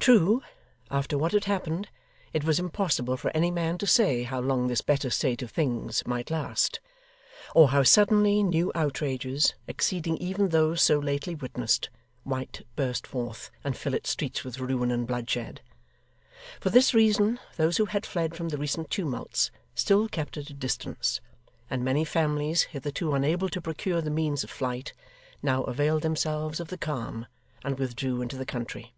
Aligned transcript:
True, 0.00 0.42
after 0.90 1.16
what 1.16 1.30
had 1.30 1.44
happened, 1.44 1.88
it 2.32 2.42
was 2.42 2.58
impossible 2.58 3.16
for 3.16 3.30
any 3.32 3.48
man 3.52 3.78
to 3.78 3.86
say 3.86 4.24
how 4.24 4.40
long 4.40 4.66
this 4.66 4.80
better 4.80 5.08
state 5.08 5.40
of 5.40 5.52
things 5.52 6.04
might 6.04 6.32
last, 6.32 6.80
or 7.54 7.68
how 7.68 7.84
suddenly 7.84 8.42
new 8.42 8.72
outrages, 8.74 9.54
exceeding 9.68 10.16
even 10.16 10.48
those 10.48 10.82
so 10.82 10.98
lately 10.98 11.36
witnessed, 11.36 11.90
might 12.24 12.66
burst 12.74 13.06
forth 13.06 13.52
and 13.62 13.76
fill 13.76 13.94
its 13.94 14.10
streets 14.10 14.42
with 14.42 14.58
ruin 14.58 14.90
and 14.90 15.06
bloodshed; 15.06 15.60
for 16.60 16.70
this 16.70 16.92
reason, 16.92 17.38
those 17.56 17.76
who 17.76 17.84
had 17.84 18.04
fled 18.04 18.34
from 18.34 18.48
the 18.48 18.58
recent 18.58 18.90
tumults 18.90 19.52
still 19.76 20.08
kept 20.08 20.36
at 20.36 20.50
a 20.50 20.54
distance, 20.54 21.20
and 21.70 21.84
many 21.84 22.04
families, 22.04 22.62
hitherto 22.62 23.14
unable 23.14 23.48
to 23.48 23.60
procure 23.60 24.00
the 24.00 24.10
means 24.10 24.42
of 24.42 24.50
flight, 24.50 24.92
now 25.40 25.62
availed 25.62 26.02
themselves 26.02 26.58
of 26.58 26.66
the 26.66 26.78
calm, 26.78 27.28
and 27.62 27.78
withdrew 27.78 28.20
into 28.20 28.36
the 28.36 28.44
country. 28.44 28.92